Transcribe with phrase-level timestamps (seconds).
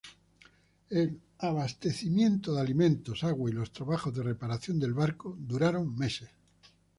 [0.89, 6.31] El abastecimiento de alimentos, agua y los trabajos de reparación del barco, duraron meses.